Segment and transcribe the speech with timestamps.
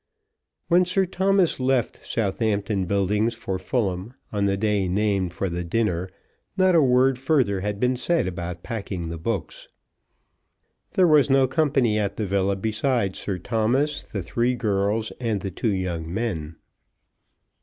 [0.67, 6.09] When Sir Thomas left Southampton Buildings for Fulham, on the day named for the dinner,
[6.57, 9.67] not a word further had been said about packing the books.
[10.93, 15.51] There was no company at the villa besides Sir Thomas, the three girls, and the
[15.51, 16.55] two young men.